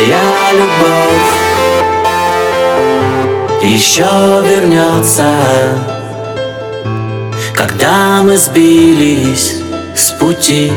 моя 0.00 0.52
любовь. 0.52 1.30
Еще 3.62 4.02
вернется, 4.02 5.30
когда 7.54 8.22
мы 8.22 8.36
сбились 8.38 9.56
с 9.94 10.12
пути. 10.12 10.72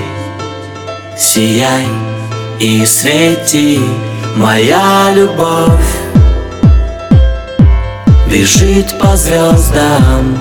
Сияй 1.18 1.88
и 2.60 2.86
свети, 2.86 3.80
моя 4.36 5.12
любовь. 5.14 6.00
Бежит 8.28 8.97
по 8.97 9.16
звездам 9.16 10.39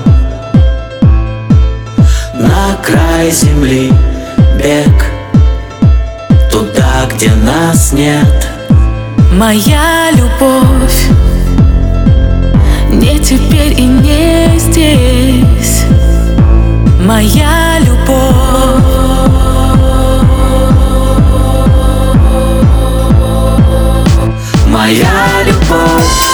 На 2.32 2.74
край 2.82 3.30
земли 3.30 3.92
бег 4.56 5.04
Туда, 6.50 7.06
где 7.14 7.30
нас 7.34 7.92
нет 7.92 8.51
Моя 9.32 10.10
любовь 10.12 11.08
Не 12.90 13.18
теперь 13.18 13.80
и 13.80 13.86
не 13.86 14.58
здесь. 14.58 15.84
Моя 17.00 17.78
любовь. 17.80 18.12
Моя 24.66 25.42
любовь. 25.46 26.32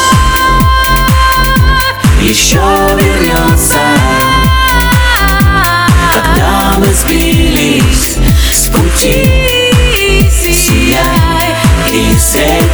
Еще 2.21 2.59
вернется 2.59 3.88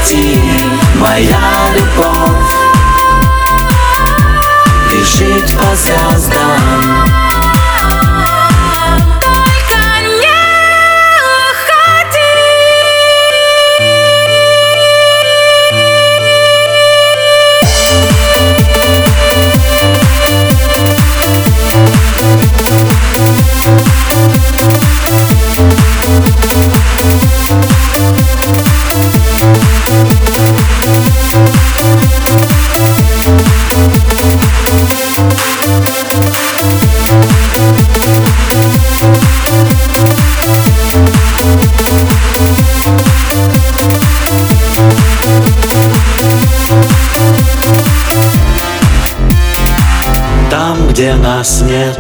свети 0.05 0.39
Моя 0.97 1.39
любовь. 1.75 2.55
Бежит 4.91 5.59
по 5.59 5.75
звездам 5.75 6.44
где 50.95 51.13
нас 51.15 51.61
нет. 51.63 51.99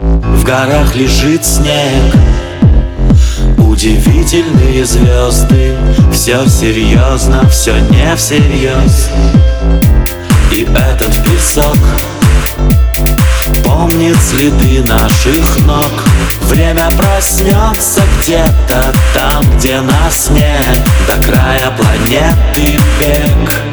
В 0.00 0.42
горах 0.42 0.96
лежит 0.96 1.44
снег. 1.44 2.12
Удивительные 3.58 4.84
звезды. 4.84 5.76
Все 6.12 6.44
серьезно, 6.48 7.48
все 7.48 7.74
не 7.78 8.16
всерьез 8.16 9.10
И 10.50 10.62
этот 10.62 11.14
песок 11.24 11.76
Помнит 13.62 14.16
следы 14.16 14.82
наших 14.82 15.58
ног. 15.64 15.92
Время 16.48 16.88
проснется 16.96 18.02
где-то 18.18 18.92
там, 19.14 19.44
где 19.56 19.80
нас 19.80 20.28
нет. 20.30 20.80
До 21.06 21.22
края 21.22 21.70
планеты 21.76 22.80
бег 22.98 23.66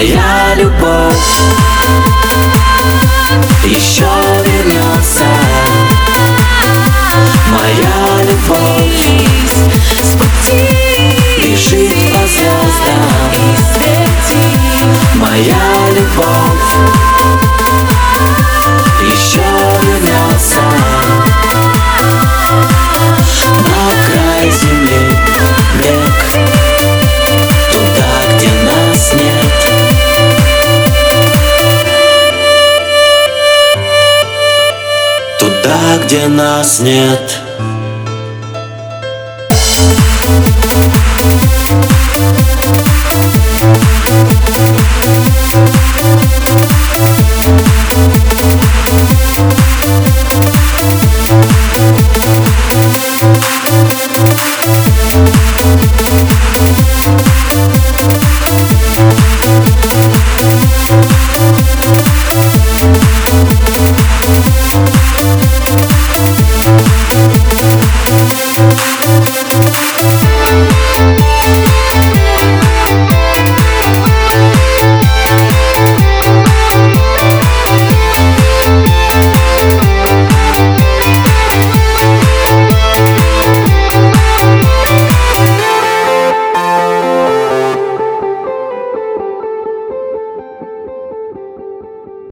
Моя 0.00 0.54
любовь 0.56 1.69
где 36.10 36.26
нас 36.26 36.80
нет. 36.80 37.40